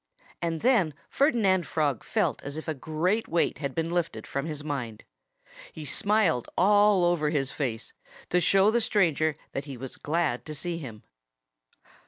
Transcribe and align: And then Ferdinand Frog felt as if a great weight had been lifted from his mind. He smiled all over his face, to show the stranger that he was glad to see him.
And 0.41 0.61
then 0.61 0.95
Ferdinand 1.09 1.67
Frog 1.67 2.03
felt 2.03 2.41
as 2.41 2.57
if 2.57 2.67
a 2.67 2.73
great 2.73 3.27
weight 3.27 3.59
had 3.59 3.75
been 3.75 3.91
lifted 3.91 4.25
from 4.25 4.47
his 4.47 4.63
mind. 4.63 5.03
He 5.71 5.85
smiled 5.85 6.49
all 6.57 7.05
over 7.05 7.29
his 7.29 7.51
face, 7.51 7.93
to 8.31 8.41
show 8.41 8.71
the 8.71 8.81
stranger 8.81 9.37
that 9.51 9.65
he 9.65 9.77
was 9.77 9.97
glad 9.97 10.43
to 10.47 10.55
see 10.55 10.79
him. 10.79 11.03